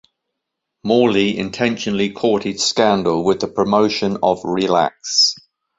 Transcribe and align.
Morley 0.83 1.37
intentionally 1.37 2.09
courted 2.09 2.59
scandal 2.59 3.23
with 3.23 3.39
the 3.39 3.47
promotion 3.47 4.17
of 4.23 4.43
"Relax". 4.43 5.35